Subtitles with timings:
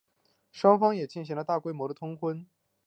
[0.51, 2.47] 双方也进行了大规模的通婚。